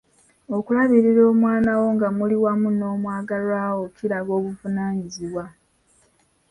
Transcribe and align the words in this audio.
Okulabirira 0.57 1.21
omwana 1.33 1.71
wo 1.79 1.87
nga 1.95 2.07
muli 2.17 2.35
wamu 2.43 2.69
n'omwagalwa 2.77 3.63
wo 3.79 3.87
kiraga 3.95 4.31
buvunaanyizibwa. 4.43 5.45